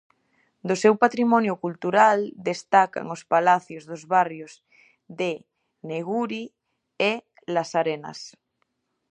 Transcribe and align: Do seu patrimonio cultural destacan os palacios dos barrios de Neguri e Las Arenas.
Do 0.67 0.75
seu 0.83 0.93
patrimonio 1.03 1.53
cultural 1.63 2.19
destacan 2.49 3.05
os 3.15 3.21
palacios 3.33 3.83
dos 3.89 4.03
barrios 4.13 4.53
de 5.19 5.31
Neguri 5.89 6.45
e 7.09 7.13
Las 7.53 7.69
Arenas. 7.81 8.19